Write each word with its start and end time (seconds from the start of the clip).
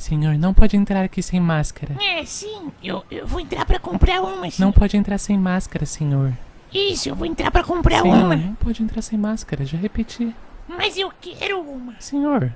Senhor, 0.00 0.38
não 0.38 0.54
pode 0.54 0.78
entrar 0.78 1.04
aqui 1.04 1.22
sem 1.22 1.38
máscara. 1.38 1.94
É, 2.02 2.24
sim, 2.24 2.72
eu, 2.82 3.04
eu 3.10 3.26
vou 3.26 3.38
entrar 3.38 3.66
pra 3.66 3.78
comprar 3.78 4.22
uma, 4.22 4.50
sim. 4.50 4.62
Não 4.62 4.72
pode 4.72 4.96
entrar 4.96 5.18
sem 5.18 5.36
máscara, 5.36 5.84
senhor. 5.84 6.32
Isso, 6.72 7.10
eu 7.10 7.14
vou 7.14 7.26
entrar 7.26 7.50
pra 7.50 7.62
comprar 7.62 8.00
Senhor, 8.00 8.16
uma. 8.16 8.34
não 8.34 8.54
pode 8.54 8.82
entrar 8.82 9.02
sem 9.02 9.18
máscara, 9.18 9.62
já 9.66 9.76
repeti. 9.76 10.34
Mas 10.66 10.96
eu 10.96 11.12
quero 11.20 11.60
uma. 11.60 11.94
Senhor, 12.00 12.50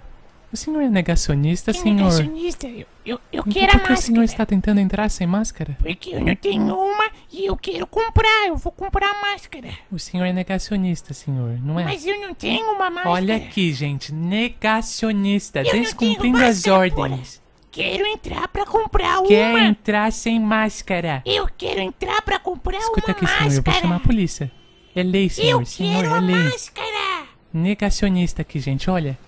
o 0.54 0.56
senhor 0.56 0.80
é 0.82 0.88
negacionista, 0.88 1.72
Que 1.72 1.78
senhor? 1.80 1.96
negacionista, 2.04 2.66
eu, 2.68 2.86
eu, 3.04 3.20
eu 3.32 3.44
Então 3.46 3.52
quero 3.52 3.66
a 3.66 3.70
por 3.72 3.80
que 3.80 3.86
o 3.86 3.90
máscara. 3.90 3.96
senhor 3.96 4.22
está 4.24 4.46
tentando 4.46 4.80
entrar 4.80 5.10
sem 5.10 5.26
máscara? 5.26 5.76
Porque 5.82 6.14
eu 6.14 6.20
não 6.20 6.34
tenho 6.36 6.74
uma 6.74 7.10
e 7.30 7.44
eu 7.44 7.56
quero 7.56 7.86
comprar, 7.86 8.46
eu 8.48 8.56
vou 8.56 8.72
comprar 8.72 9.08
a 9.10 9.20
máscara. 9.20 9.68
O 9.92 9.98
senhor 9.98 10.24
é 10.24 10.32
negacionista, 10.32 11.12
senhor, 11.12 11.58
não 11.62 11.78
é? 11.78 11.84
Mas 11.84 12.06
eu 12.06 12.18
não 12.20 12.32
tenho 12.32 12.70
uma 12.72 12.88
máscara. 12.88 13.10
Olha 13.10 13.36
aqui, 13.36 13.72
gente, 13.72 14.12
negacionista, 14.12 15.60
Eu 15.60 15.74
não 15.74 15.82
descumprindo 15.82 16.38
tenho 16.38 16.48
as 16.48 16.56
máscara, 16.66 16.76
ordens. 16.78 17.42
Quero 17.70 18.06
entrar 18.06 18.46
pra 18.48 18.64
comprar 18.64 19.20
Quer 19.22 19.50
uma. 19.50 19.60
entrar 19.64 20.12
sem 20.12 20.38
máscara? 20.38 21.22
Eu 21.26 21.48
quero 21.58 21.80
entrar 21.80 22.22
pra 22.22 22.38
comprar 22.38 22.78
Escuta 22.78 23.08
uma 23.08 23.10
aqui, 23.12 23.26
senhor, 23.26 23.40
máscara. 23.42 23.56
eu 23.56 23.62
vou 23.72 23.74
chamar 23.82 23.96
a 23.96 24.00
polícia. 24.00 24.52
É 24.94 25.02
lei, 25.02 25.24
Eu 25.26 25.30
senhor, 25.30 25.66
senhor, 25.66 26.02
quero 26.04 26.14
é 26.14 26.20
lei. 26.20 26.36
máscara. 26.44 27.24
Negacionista 27.52 28.42
aqui, 28.42 28.60
gente, 28.60 28.88
olha. 28.88 29.18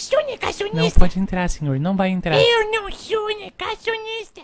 Não 0.00 0.06
sou 0.08 0.18
Não 0.20 0.26
negacionista. 0.28 0.98
pode 0.98 1.18
entrar, 1.20 1.50
senhor, 1.50 1.78
não 1.78 1.94
vai 1.94 2.08
entrar. 2.08 2.34
Eu 2.40 2.70
não 2.72 2.90
sou 2.90 3.28
negacionista. 3.36 4.40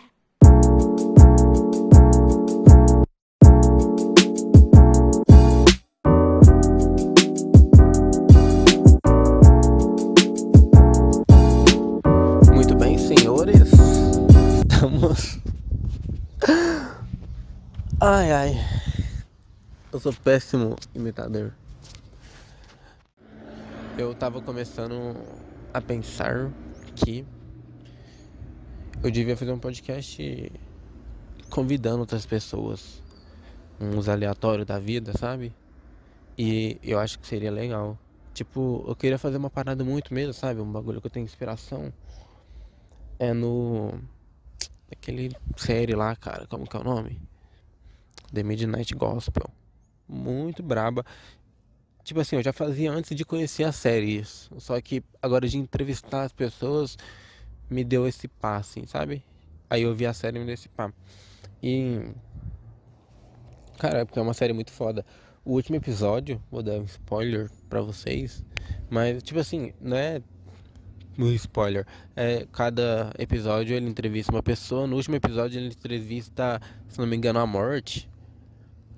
Muito 12.52 12.74
bem, 12.76 12.98
senhores. 12.98 13.70
Estamos. 14.70 15.38
Ai, 18.00 18.32
ai. 18.32 18.66
Eu 19.92 20.00
sou 20.00 20.12
péssimo 20.12 20.76
imitador. 20.94 21.52
Eu 23.98 24.14
tava 24.14 24.42
começando 24.42 25.16
a 25.72 25.80
pensar 25.80 26.52
que 26.94 27.24
eu 29.02 29.10
devia 29.10 29.34
fazer 29.34 29.52
um 29.52 29.58
podcast 29.58 30.52
convidando 31.48 32.00
outras 32.00 32.26
pessoas, 32.26 33.02
uns 33.80 34.06
aleatórios 34.06 34.66
da 34.66 34.78
vida, 34.78 35.14
sabe? 35.16 35.50
E 36.36 36.78
eu 36.82 36.98
acho 36.98 37.18
que 37.18 37.26
seria 37.26 37.50
legal. 37.50 37.98
Tipo, 38.34 38.84
eu 38.86 38.94
queria 38.94 39.18
fazer 39.18 39.38
uma 39.38 39.48
parada 39.48 39.82
muito 39.82 40.12
mesmo, 40.12 40.34
sabe? 40.34 40.60
Um 40.60 40.70
bagulho 40.70 41.00
que 41.00 41.06
eu 41.06 41.10
tenho 41.10 41.24
inspiração. 41.24 41.90
É 43.18 43.32
no. 43.32 43.98
Aquele 44.92 45.34
série 45.56 45.94
lá, 45.94 46.14
cara, 46.14 46.46
como 46.46 46.68
que 46.68 46.76
é 46.76 46.80
o 46.80 46.84
nome? 46.84 47.18
The 48.30 48.42
Midnight 48.42 48.94
Gospel. 48.94 49.48
Muito 50.06 50.62
braba. 50.62 51.02
Tipo 52.06 52.20
assim, 52.20 52.36
eu 52.36 52.42
já 52.42 52.52
fazia 52.52 52.92
antes 52.92 53.16
de 53.16 53.24
conhecer 53.24 53.64
a 53.64 53.72
série 53.72 54.18
isso. 54.18 54.48
Só 54.60 54.80
que 54.80 55.02
agora 55.20 55.48
de 55.48 55.58
entrevistar 55.58 56.22
as 56.22 56.32
pessoas 56.32 56.96
me 57.68 57.82
deu 57.82 58.06
esse 58.06 58.28
pá, 58.28 58.58
assim, 58.58 58.86
sabe? 58.86 59.24
Aí 59.68 59.82
eu 59.82 59.92
vi 59.92 60.06
a 60.06 60.12
série 60.12 60.36
e 60.36 60.38
me 60.38 60.46
deu 60.46 60.54
esse 60.54 60.68
pá. 60.68 60.92
E. 61.60 62.08
Cara, 63.76 63.98
é 63.98 64.04
porque 64.04 64.20
é 64.20 64.22
uma 64.22 64.34
série 64.34 64.52
muito 64.52 64.70
foda. 64.70 65.04
O 65.44 65.54
último 65.54 65.74
episódio, 65.74 66.40
vou 66.48 66.62
dar 66.62 66.74
um 66.74 66.84
spoiler 66.84 67.50
pra 67.68 67.80
vocês. 67.80 68.44
Mas, 68.88 69.20
tipo 69.20 69.40
assim, 69.40 69.72
não 69.80 69.96
é 69.96 70.22
um 71.18 71.32
spoiler. 71.32 71.84
É, 72.14 72.46
cada 72.52 73.12
episódio 73.18 73.74
ele 73.74 73.88
entrevista 73.88 74.30
uma 74.30 74.44
pessoa. 74.44 74.86
No 74.86 74.94
último 74.94 75.16
episódio 75.16 75.58
ele 75.58 75.74
entrevista, 75.74 76.62
se 76.88 77.00
não 77.00 77.06
me 77.08 77.16
engano, 77.16 77.40
a 77.40 77.46
morte. 77.48 78.08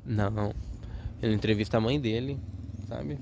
Não. 0.05 0.53
Ele 1.22 1.33
entrevista 1.33 1.78
a 1.78 1.81
mãe 1.81 1.99
dele, 1.99 2.38
sabe? 2.88 3.19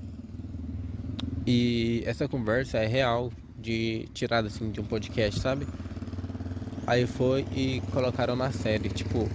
E 1.45 2.03
essa 2.05 2.27
conversa 2.27 2.77
é 2.77 2.87
real, 2.87 3.31
de 3.57 4.07
tirada 4.13 4.47
assim 4.47 4.71
de 4.71 4.79
um 4.79 4.85
podcast, 4.85 5.39
sabe? 5.39 5.67
Aí 6.85 7.05
foi 7.05 7.45
e 7.51 7.81
colocaram 7.91 8.35
na 8.35 8.51
série, 8.51 8.89
tipo, 8.89 9.27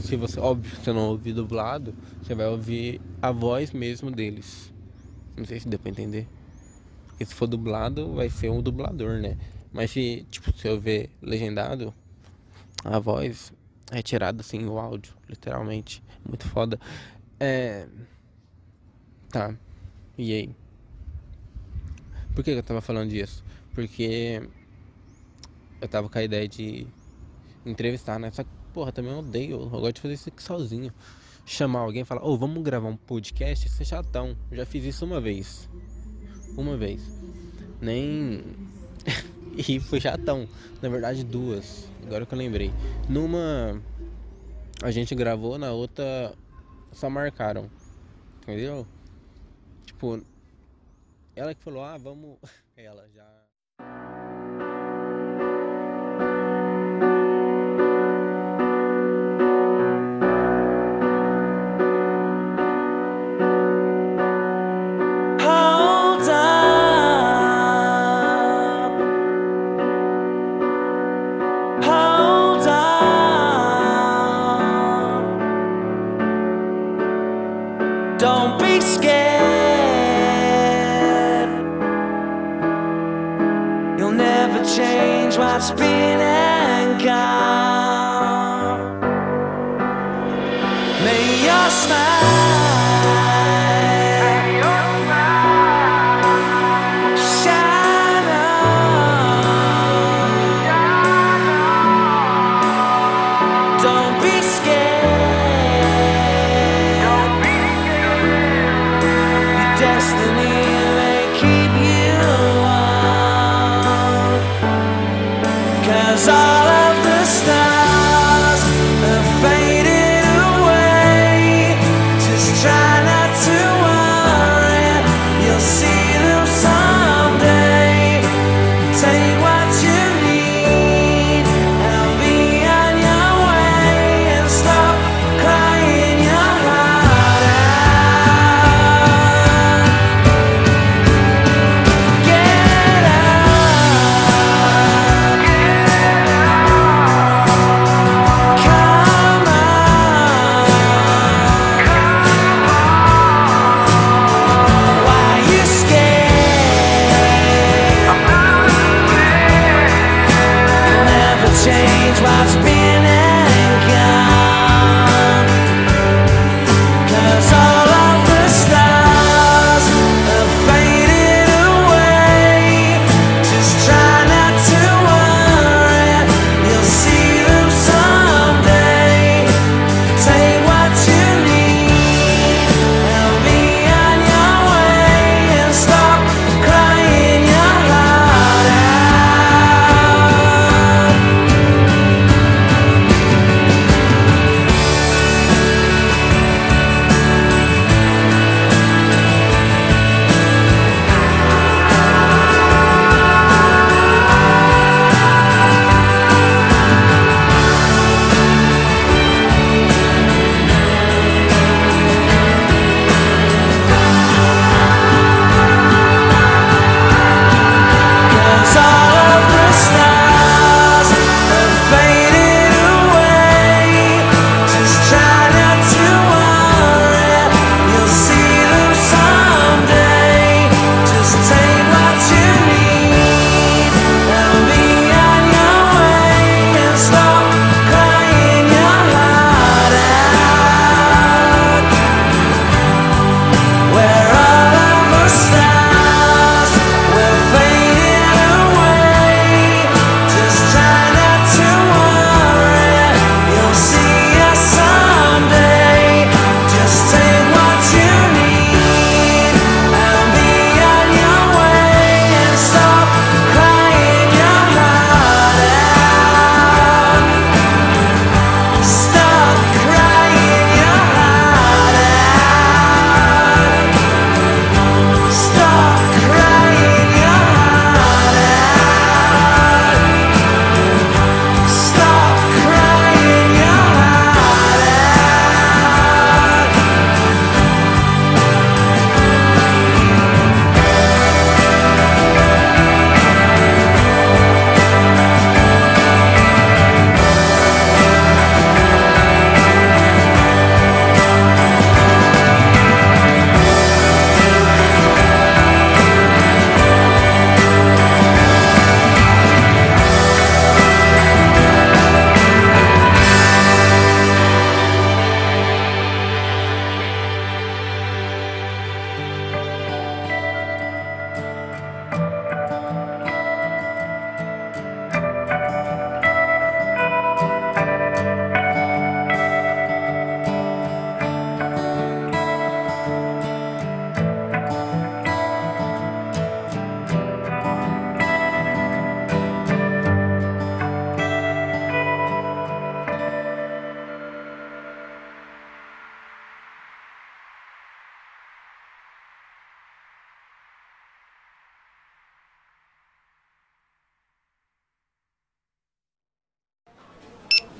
se 0.00 0.16
você, 0.16 0.40
óbvio, 0.40 0.74
você 0.76 0.92
não 0.92 1.10
ouvir 1.10 1.34
dublado, 1.34 1.94
você 2.22 2.34
vai 2.34 2.46
ouvir 2.46 3.00
a 3.20 3.30
voz 3.30 3.72
mesmo 3.72 4.10
deles. 4.10 4.72
Não 5.36 5.44
sei 5.44 5.60
se 5.60 5.68
deu 5.68 5.78
pra 5.78 5.90
entender. 5.90 6.26
Porque 7.08 7.26
se 7.26 7.34
for 7.34 7.46
dublado, 7.46 8.14
vai 8.14 8.30
ser 8.30 8.50
um 8.50 8.62
dublador, 8.62 9.20
né? 9.20 9.36
Mas 9.72 9.90
se, 9.90 10.26
tipo, 10.30 10.52
se 10.56 10.68
eu 10.68 10.80
ver 10.80 11.10
legendado, 11.20 11.92
a 12.84 12.98
voz 12.98 13.52
é 13.90 14.00
tirada 14.00 14.40
assim, 14.40 14.64
o 14.64 14.78
áudio, 14.78 15.14
literalmente. 15.28 16.02
Muito 16.26 16.48
foda. 16.48 16.80
É. 17.38 17.86
Tá. 19.30 19.54
E 20.18 20.32
aí? 20.32 20.50
Por 22.34 22.42
que 22.42 22.50
eu 22.50 22.62
tava 22.62 22.80
falando 22.80 23.10
disso? 23.10 23.44
Porque 23.74 24.42
eu 25.80 25.88
tava 25.88 26.08
com 26.08 26.18
a 26.18 26.22
ideia 26.22 26.48
de 26.48 26.86
entrevistar, 27.64 28.18
né? 28.18 28.30
Só 28.30 28.42
que, 28.42 28.50
porra, 28.72 28.92
também 28.92 29.12
eu 29.12 29.18
odeio. 29.18 29.60
Eu 29.60 29.68
gosto 29.68 29.96
de 29.96 30.00
fazer 30.00 30.14
isso 30.14 30.28
aqui 30.28 30.42
sozinho. 30.42 30.92
Chamar 31.44 31.80
alguém 31.80 32.02
e 32.02 32.04
falar, 32.04 32.24
ô, 32.24 32.36
vamos 32.36 32.62
gravar 32.62 32.88
um 32.88 32.96
podcast? 32.96 33.66
Isso 33.66 33.82
é 33.82 33.84
chatão. 33.84 34.36
Eu 34.50 34.56
já 34.56 34.66
fiz 34.66 34.84
isso 34.84 35.04
uma 35.04 35.20
vez. 35.20 35.68
Uma 36.56 36.76
vez. 36.76 37.02
Nem. 37.80 38.42
e 39.56 39.78
foi 39.80 40.00
chatão. 40.00 40.48
Na 40.80 40.88
verdade, 40.88 41.24
duas. 41.24 41.88
Agora 42.06 42.24
que 42.24 42.32
eu 42.32 42.38
lembrei. 42.38 42.72
Numa. 43.08 43.80
A 44.82 44.90
gente 44.90 45.14
gravou, 45.14 45.58
na 45.58 45.72
outra. 45.72 46.34
Só 46.92 47.10
marcaram. 47.10 47.70
Entendeu? 48.42 48.86
Tipo. 49.96 50.22
Ela 51.34 51.54
que 51.54 51.62
falou, 51.62 51.82
ah, 51.82 51.96
vamos. 51.96 52.38
Ela 52.76 53.08
já. 53.08 53.45
It's 85.68 85.74
been 85.80 86.05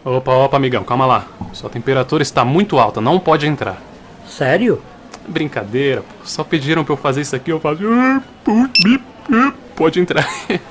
Opa, 0.07 0.33
opa, 0.37 0.57
amigão, 0.57 0.85
calma 0.85 1.05
lá. 1.05 1.27
Sua 1.53 1.69
temperatura 1.69 2.23
está 2.23 2.45
muito 2.45 2.79
alta, 2.79 3.01
não 3.01 3.19
pode 3.19 3.45
entrar. 3.47 3.83
Sério? 4.25 4.81
Brincadeira, 5.29 6.03
pô. 6.03 6.25
Só 6.25 6.45
pediram 6.45 6.85
pra 6.85 6.93
eu 6.93 6.97
fazer 6.97 7.23
isso 7.23 7.35
aqui, 7.35 7.51
eu 7.51 7.59
faço. 7.59 7.81
"Ah, 7.91 8.23
pu- 8.45 8.69
bip, 8.85 9.03
ah." 9.33 9.53
Pode 9.75 9.99
entrar. 9.99 10.25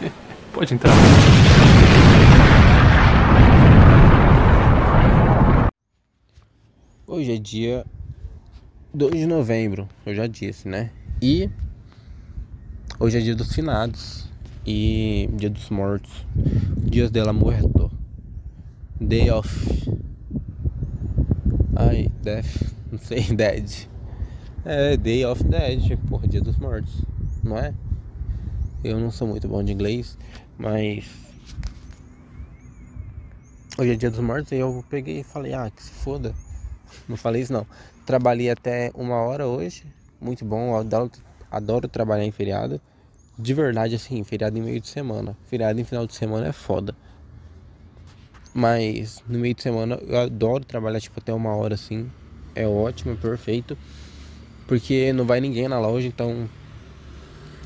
pode 0.54 0.74
entrar. 0.74 0.94
Hoje 7.08 7.34
é 7.34 7.38
dia 7.38 7.86
2 8.94 9.13
de 9.15 9.25
novembro, 9.25 9.88
eu 10.06 10.15
já 10.15 10.27
disse, 10.27 10.68
né? 10.68 10.89
E 11.22 11.50
hoje 13.00 13.18
é 13.18 13.22
dia 13.22 13.36
dos 13.36 13.54
finados 13.54 14.27
e 14.65 15.30
dia 15.34 15.50
dos 15.50 15.70
mortos. 15.70 16.25
Dias 16.77 17.12
de 17.12 17.22
la 17.22 17.34
muerto. 17.34 17.85
Day 19.02 19.30
of. 19.30 19.50
Ai, 21.75 22.10
death. 22.24 22.74
Não 22.90 22.98
sei, 22.98 23.24
dead. 23.24 23.90
É, 24.64 24.96
Day 24.96 25.25
of 25.25 25.44
Dead, 25.44 25.98
porra, 26.08 26.25
dia 26.28 26.42
dos 26.42 26.56
mortos. 26.58 27.04
Não 27.44 27.58
é? 27.58 27.74
Eu 28.84 29.00
não 29.00 29.12
sou 29.12 29.28
muito 29.28 29.48
bom 29.50 29.62
de 29.62 29.74
inglês, 29.74 30.18
mas. 30.58 31.06
Hoje 33.78 33.92
é 33.92 33.96
dia 33.96 34.10
dos 34.10 34.22
mortos 34.22 34.54
e 34.54 34.56
eu 34.56 34.84
peguei 34.90 35.20
e 35.20 35.24
falei, 35.24 35.54
ah, 35.54 35.70
que 35.70 35.84
se 35.84 35.92
foda. 35.92 36.34
Não 37.10 37.18
falei 37.18 37.42
isso 37.42 37.52
não. 37.52 37.68
Trabalhei 38.06 38.50
até 38.50 38.92
uma 38.96 39.16
hora 39.16 39.46
hoje. 39.46 39.84
Muito 40.22 40.46
bom. 40.46 40.75
Adoro, 40.78 41.12
adoro 41.52 41.88
trabalhar 41.90 42.24
em 42.24 42.32
feriado. 42.32 42.80
De 43.38 43.54
verdade, 43.54 43.96
assim, 43.96 44.24
feriado 44.24 44.58
em 44.58 44.62
meio 44.62 44.80
de 44.80 44.88
semana. 44.88 45.36
Feriado 45.48 45.80
em 45.80 45.84
final 45.84 46.08
de 46.08 46.16
semana 46.16 46.48
é 46.48 46.54
foda. 46.54 46.96
Mas 48.57 49.21
no 49.27 49.38
meio 49.38 49.53
de 49.53 49.62
semana 49.62 50.00
eu 50.07 50.17
adoro 50.17 50.63
trabalhar 50.63 51.01
tipo 51.01 51.19
até 51.19 51.33
uma 51.33 51.53
hora 51.53 51.75
assim. 51.75 52.09
É 52.55 52.65
ótimo, 52.65 53.12
é 53.12 53.15
perfeito. 53.17 53.77
Porque 54.65 55.12
não 55.12 55.25
vai 55.25 55.41
ninguém 55.41 55.67
na 55.67 55.77
loja, 55.77 56.07
então 56.07 56.50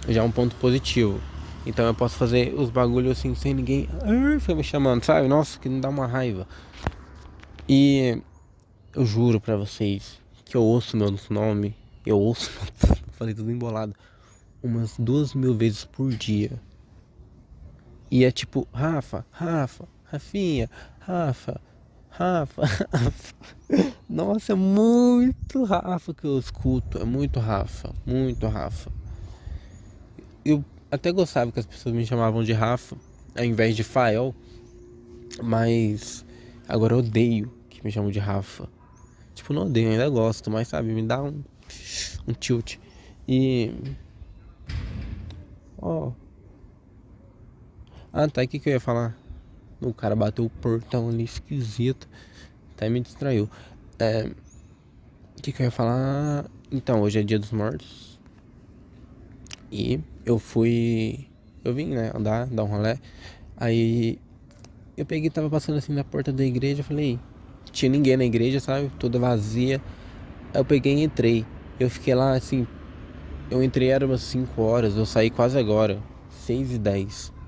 já 0.07 0.21
é 0.21 0.23
um 0.23 0.31
ponto 0.31 0.55
positivo. 0.55 1.21
Então 1.63 1.85
eu 1.85 1.93
posso 1.93 2.15
fazer 2.17 2.55
os 2.55 2.71
bagulhos 2.71 3.11
assim 3.19 3.35
sem 3.35 3.53
ninguém. 3.53 3.87
"Ah", 4.01 4.39
Foi 4.39 4.55
me 4.55 4.63
chamando, 4.63 5.03
sabe? 5.03 5.27
Nossa, 5.27 5.59
que 5.59 5.69
não 5.69 5.79
dá 5.79 5.89
uma 5.89 6.07
raiva. 6.07 6.47
E 7.67 8.19
eu 8.95 9.05
juro 9.05 9.39
pra 9.39 9.55
vocês 9.55 10.19
que 10.43 10.57
eu 10.57 10.63
ouço 10.63 10.97
meu 10.97 11.13
nome, 11.29 11.75
eu 12.03 12.17
ouço, 12.19 12.49
falei 13.13 13.35
tudo 13.35 13.51
embolado, 13.51 13.93
umas 14.63 14.95
duas 14.97 15.35
mil 15.35 15.53
vezes 15.53 15.85
por 15.85 16.09
dia. 16.11 16.59
E 18.09 18.25
é 18.25 18.31
tipo, 18.31 18.67
Rafa, 18.73 19.23
Rafa, 19.29 19.87
Rafinha, 20.11 20.69
Rafa, 20.99 21.61
Rafa, 22.09 22.65
Rafa. 22.65 23.35
Nossa, 24.09 24.53
é 24.53 24.55
muito 24.55 25.63
Rafa 25.63 26.13
que 26.13 26.25
eu 26.25 26.39
escuto, 26.39 26.97
é 26.97 27.05
muito 27.05 27.39
Rafa, 27.39 27.93
muito 28.05 28.47
Rafa. 28.47 28.91
Eu 30.43 30.65
até 30.91 31.11
gostava 31.11 31.51
que 31.51 31.59
as 31.59 31.65
pessoas 31.65 31.93
me 31.93 32.05
chamavam 32.05 32.43
de 32.43 32.53
Rafa, 32.53 32.97
ao 33.37 33.45
invés 33.45 33.75
de 33.75 33.83
Fael. 33.83 34.33
Mas 35.43 36.25
agora 36.67 36.93
eu 36.95 36.99
odeio 36.99 37.53
que 37.69 37.83
me 37.83 37.91
chamam 37.91 38.11
de 38.11 38.19
Rafa. 38.19 38.67
Tipo, 39.35 39.53
não 39.53 39.67
odeio, 39.67 39.91
ainda 39.91 40.09
gosto, 40.09 40.49
mas 40.49 40.67
sabe, 40.67 40.91
me 40.91 41.03
dá 41.03 41.21
um, 41.21 41.43
um 42.27 42.33
tilt. 42.33 42.77
E. 43.27 43.71
Ó. 45.77 46.11
Ah, 48.11 48.27
tá, 48.27 48.41
o 48.41 48.47
que, 48.47 48.59
que 48.59 48.69
eu 48.69 48.73
ia 48.73 48.79
falar? 48.79 49.15
O 49.81 49.93
cara 49.93 50.15
bateu 50.15 50.45
o 50.45 50.49
portão 50.49 51.09
ali 51.09 51.23
esquisito. 51.23 52.07
Até 52.75 52.89
me 52.89 52.99
distraiu. 52.99 53.49
É. 53.97 54.29
O 55.37 55.41
que, 55.41 55.51
que 55.51 55.61
eu 55.61 55.65
ia 55.65 55.71
falar? 55.71 56.45
Então, 56.71 57.01
hoje 57.01 57.19
é 57.19 57.23
dia 57.23 57.39
dos 57.39 57.51
mortos. 57.51 58.19
E 59.71 59.99
eu 60.25 60.37
fui. 60.37 61.27
Eu 61.63 61.73
vim, 61.73 61.87
né, 61.87 62.11
andar, 62.13 62.47
dar 62.47 62.63
um 62.63 62.67
rolê. 62.67 62.97
Aí 63.55 64.19
eu 64.97 65.05
peguei, 65.05 65.29
tava 65.29 65.49
passando 65.49 65.77
assim 65.77 65.93
na 65.93 66.03
porta 66.03 66.31
da 66.31 66.43
igreja, 66.43 66.83
falei, 66.83 67.17
tinha 67.71 67.89
ninguém 67.89 68.17
na 68.17 68.25
igreja, 68.25 68.59
sabe? 68.59 68.91
Toda 68.99 69.17
vazia. 69.17 69.81
Aí 70.53 70.59
eu 70.59 70.65
peguei 70.65 70.95
e 70.95 71.03
entrei. 71.03 71.45
Eu 71.79 71.89
fiquei 71.89 72.13
lá 72.13 72.33
assim. 72.33 72.67
Eu 73.49 73.63
entrei 73.63 73.89
era 73.89 74.05
umas 74.05 74.21
5 74.21 74.61
horas, 74.61 74.95
eu 74.95 75.05
saí 75.05 75.29
quase 75.29 75.57
agora. 75.57 75.99
6 76.29 76.73
e 76.73 76.77
10. 76.77 77.38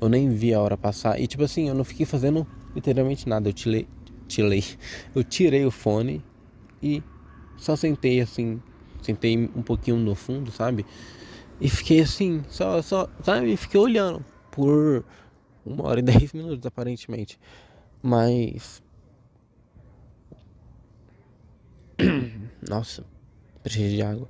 Eu 0.00 0.08
nem 0.08 0.30
vi 0.30 0.52
a 0.54 0.60
hora 0.60 0.76
passar. 0.76 1.20
E 1.20 1.26
tipo 1.26 1.44
assim, 1.44 1.68
eu 1.68 1.74
não 1.74 1.84
fiquei 1.84 2.06
fazendo 2.06 2.46
literalmente 2.74 3.28
nada. 3.28 3.48
Eu 3.48 3.52
tirei. 3.52 3.86
tirei 4.28 4.64
eu 5.14 5.24
tirei 5.24 5.64
o 5.64 5.70
fone 5.70 6.22
e 6.82 7.02
só 7.56 7.76
sentei 7.76 8.20
assim. 8.20 8.60
Sentei 9.02 9.36
um 9.36 9.62
pouquinho 9.62 9.96
no 9.96 10.14
fundo, 10.14 10.50
sabe? 10.50 10.84
E 11.60 11.68
fiquei 11.68 12.00
assim, 12.00 12.42
só, 12.48 12.80
só, 12.82 13.08
sabe? 13.22 13.56
Fiquei 13.56 13.80
olhando 13.80 14.24
por 14.50 15.04
uma 15.64 15.86
hora 15.86 16.00
e 16.00 16.02
dez 16.04 16.32
minutos, 16.32 16.64
aparentemente. 16.66 17.38
Mas. 18.02 18.82
Nossa, 22.68 23.04
preciso 23.62 23.94
de 23.94 24.02
água. 24.02 24.28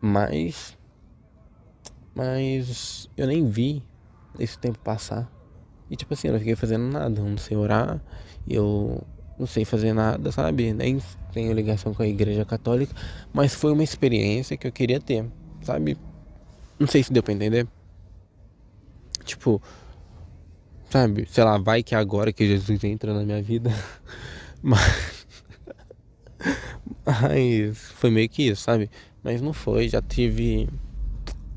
Mas. 0.00 0.76
Mas 2.14 3.08
eu 3.16 3.26
nem 3.26 3.48
vi 3.48 3.82
esse 4.38 4.58
tempo 4.58 4.78
passar. 4.78 5.30
E 5.90 5.96
tipo 5.96 6.14
assim, 6.14 6.28
eu 6.28 6.32
não 6.32 6.38
fiquei 6.38 6.56
fazendo 6.56 6.84
nada. 6.84 7.20
Eu 7.20 7.24
não 7.24 7.36
sei 7.36 7.56
orar, 7.56 8.00
eu 8.48 9.02
não 9.38 9.46
sei 9.46 9.64
fazer 9.64 9.92
nada, 9.92 10.30
sabe? 10.30 10.72
Nem 10.72 11.00
tenho 11.32 11.52
ligação 11.52 11.94
com 11.94 12.02
a 12.02 12.06
igreja 12.06 12.44
católica. 12.44 12.94
Mas 13.32 13.54
foi 13.54 13.72
uma 13.72 13.82
experiência 13.82 14.56
que 14.56 14.66
eu 14.66 14.72
queria 14.72 15.00
ter, 15.00 15.26
sabe? 15.62 15.96
Não 16.78 16.86
sei 16.86 17.02
se 17.02 17.12
deu 17.12 17.22
pra 17.22 17.32
entender. 17.32 17.66
Tipo, 19.24 19.62
sabe, 20.90 21.26
sei 21.30 21.44
lá, 21.44 21.58
vai 21.58 21.82
que 21.82 21.94
é 21.94 21.98
agora 21.98 22.32
que 22.32 22.46
Jesus 22.46 22.82
entra 22.84 23.14
na 23.14 23.22
minha 23.22 23.42
vida. 23.42 23.70
Mas. 24.62 25.26
Mas 27.04 27.78
foi 27.78 28.10
meio 28.10 28.28
que 28.28 28.48
isso, 28.48 28.62
sabe? 28.62 28.90
Mas 29.22 29.40
não 29.40 29.52
foi, 29.52 29.88
já 29.88 30.00
tive. 30.02 30.68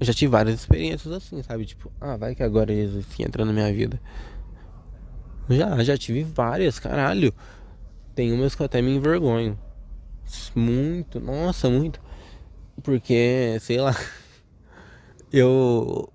Já 0.03 0.13
tive 0.13 0.31
várias 0.31 0.60
experiências 0.60 1.13
assim, 1.13 1.41
sabe? 1.41 1.65
Tipo, 1.65 1.91
ah, 2.01 2.17
vai 2.17 2.36
que 2.36 2.43
agora 2.43 2.74
Jesus 2.74 3.05
entra 3.19 3.45
na 3.45 3.53
minha 3.53 3.72
vida. 3.74 4.00
Já, 5.50 5.83
já 5.83 5.98
tive 5.98 6.24
várias, 6.24 6.77
caralho. 6.77 7.33
Tem 8.13 8.31
umas 8.31 8.53
que 8.53 8.62
eu 8.62 8.65
até 8.65 8.81
me 8.81 8.93
envergonho. 8.95 9.57
Muito, 10.55 11.19
nossa, 11.19 11.69
muito. 11.69 12.01
Porque, 12.81 13.57
sei 13.62 13.79
lá. 13.79 13.95
Eu 15.36 16.13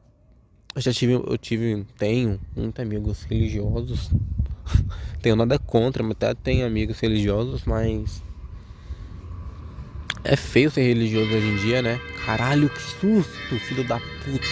eu 0.78 0.83
já 0.83 0.92
tive, 0.92 1.14
eu 1.14 1.37
tive, 1.37 1.85
tenho 1.99 2.38
muitos 2.54 2.80
amigos 2.80 3.25
religiosos. 3.25 4.12
tenho 5.21 5.35
nada 5.35 5.59
contra, 5.59 6.04
mas 6.04 6.12
até 6.12 6.33
tenho 6.35 6.64
amigos 6.64 7.00
religiosos, 7.00 7.64
mas 7.64 8.23
é 10.29 10.37
feio 10.37 10.71
ser 10.71 10.83
religioso 10.83 11.35
hoje 11.35 11.47
em 11.47 11.57
dia, 11.57 11.81
né? 11.81 11.99
Caralho, 12.25 12.69
que 12.69 12.83
susto, 12.83 13.59
filho 13.67 13.83
da 13.83 13.99
puta. 13.99 14.47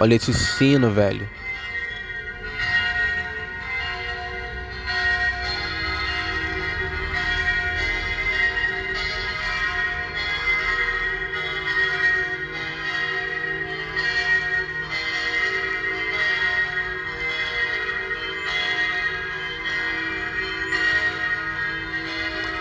Olha 0.00 0.14
esse 0.14 0.32
sino, 0.34 0.90
velho. 0.92 1.28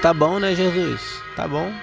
Tá 0.04 0.14
bom, 0.14 0.38
né, 0.38 0.54
Jesus? 0.54 1.22
Tá 1.34 1.48
bom. 1.48 1.74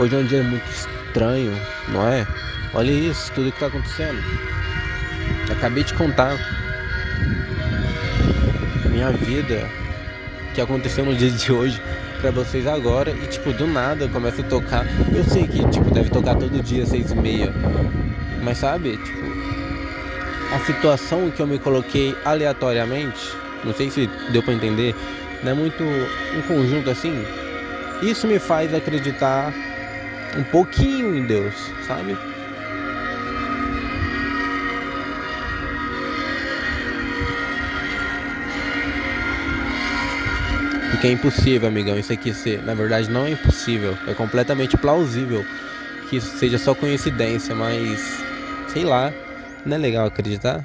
Hoje 0.00 0.16
é 0.16 0.18
um 0.18 0.24
dia 0.24 0.42
muito 0.42 0.68
estranho, 0.68 1.52
não 1.90 2.08
é? 2.08 2.26
Olha 2.74 2.90
isso, 2.90 3.30
tudo 3.34 3.52
que 3.52 3.56
está 3.56 3.68
acontecendo. 3.68 4.20
Acabei 5.52 5.84
de 5.84 5.94
contar 5.94 6.63
minha 8.94 9.10
vida 9.10 9.68
que 10.54 10.60
aconteceu 10.60 11.04
no 11.04 11.16
dia 11.16 11.28
de 11.28 11.52
hoje 11.52 11.82
para 12.20 12.30
vocês 12.30 12.64
agora 12.64 13.10
e 13.10 13.26
tipo 13.26 13.52
do 13.52 13.66
nada 13.66 14.08
começa 14.08 14.40
a 14.40 14.44
tocar. 14.44 14.86
Eu 15.12 15.24
sei 15.24 15.48
que 15.48 15.68
tipo 15.68 15.90
deve 15.90 16.10
tocar 16.10 16.36
todo 16.36 16.62
dia 16.62 16.86
seis 16.86 17.10
e 17.10 17.14
meia, 17.16 17.52
mas 18.40 18.58
sabe 18.58 18.96
tipo 18.98 19.24
a 20.54 20.60
situação 20.60 21.28
que 21.28 21.42
eu 21.42 21.46
me 21.46 21.58
coloquei 21.58 22.16
aleatoriamente, 22.24 23.36
não 23.64 23.74
sei 23.74 23.90
se 23.90 24.08
deu 24.30 24.44
para 24.44 24.54
entender, 24.54 24.94
não 25.42 25.50
é 25.50 25.54
muito 25.54 25.82
um 25.82 26.42
conjunto 26.42 26.88
assim. 26.88 27.24
Isso 28.00 28.28
me 28.28 28.38
faz 28.38 28.72
acreditar 28.72 29.52
um 30.38 30.44
pouquinho 30.44 31.16
em 31.16 31.26
Deus, 31.26 31.52
sabe? 31.84 32.16
Porque 40.94 41.08
é 41.08 41.10
impossível, 41.10 41.66
amigão, 41.68 41.98
isso 41.98 42.12
aqui 42.12 42.32
ser. 42.32 42.62
Na 42.62 42.72
verdade, 42.72 43.10
não 43.10 43.26
é 43.26 43.30
impossível. 43.30 43.98
É 44.06 44.14
completamente 44.14 44.76
plausível 44.76 45.44
que 46.08 46.16
isso 46.18 46.38
seja 46.38 46.56
só 46.56 46.72
coincidência, 46.72 47.52
mas. 47.52 48.00
Sei 48.68 48.84
lá. 48.84 49.12
Não 49.66 49.76
é 49.76 49.78
legal 49.80 50.06
acreditar? 50.06 50.64